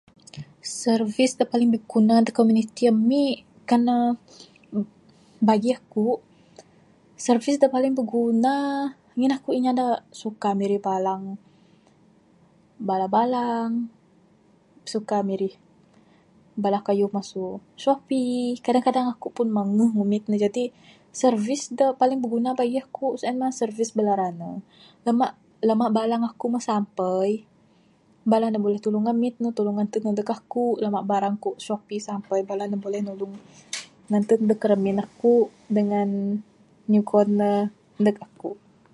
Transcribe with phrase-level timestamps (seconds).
[0.81, 3.35] Servis da paling biguna da komuniti amik,
[3.69, 3.97] kan ne
[5.47, 6.19] bagi akuk,
[7.25, 8.55] servis da paling biguna,
[9.17, 9.87] ngin akuk nya da
[10.21, 11.23] suka mirit balang.
[12.87, 13.71] Balang balang,
[14.93, 15.55] suka mirit
[16.63, 17.43] bala kayuh masu
[17.83, 18.45] shoppee.
[18.65, 20.37] Kadang kadang akuk pun manguh ngumit ne.
[20.45, 20.63] Jadi
[21.21, 24.55] servis da paling biguna bagi akuk sien ceh, servis bala runner.
[25.05, 25.31] Lamak,
[25.67, 27.29] lamak balang akuk moh sampai,
[28.31, 32.05] bala ne buleh tulung ngumit, tulung ngantud ne ndug akuk lamak barang kuk shoppee kuk
[32.07, 32.39] sampai.
[32.49, 33.33] Bala ne buleh nulung
[34.11, 35.47] ngantud ne ndug ramin akuk
[35.77, 36.09] dengan
[36.91, 37.49] nyugon ne
[38.01, 38.57] ndug akuk.